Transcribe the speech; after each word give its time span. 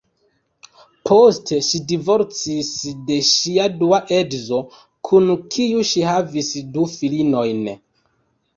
Poste 1.09 1.59
ŝi 1.67 1.81
divorcis 1.91 2.71
de 3.11 3.19
ŝia 3.29 3.67
dua 3.83 4.01
edzo, 4.21 4.63
kun 5.11 5.31
kiu 5.57 5.87
ŝi 5.93 6.07
havis 6.11 6.53
du 6.75 6.91
filinojn. 6.99 7.65